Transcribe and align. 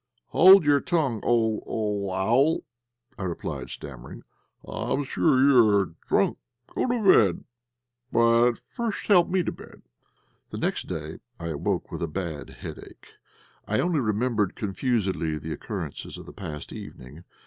"Hold 0.29 0.65
your 0.65 0.79
tongue, 0.79 1.19
old 1.23 1.61
owl," 2.11 2.61
I 3.19 3.23
replied, 3.23 3.69
stammering; 3.69 4.23
"I 4.67 4.93
am 4.93 5.03
sure 5.03 5.39
you 5.43 5.77
are 5.77 5.93
drunk. 6.07 6.39
Go 6.73 6.87
to 6.87 7.03
bed,... 7.03 7.43
but 8.11 8.57
first 8.57 9.05
help 9.05 9.29
me 9.29 9.43
to 9.43 9.51
bed." 9.51 9.83
The 10.49 10.57
next 10.57 10.87
day 10.87 11.19
I 11.39 11.49
awoke 11.49 11.91
with 11.91 12.01
a 12.01 12.07
bad 12.07 12.49
headache. 12.49 13.09
I 13.67 13.79
only 13.79 13.99
remembered 13.99 14.55
confusedly 14.55 15.37
the 15.37 15.53
occurrences 15.53 16.17
of 16.17 16.25
the 16.25 16.33
past 16.33 16.73
evening. 16.73 17.23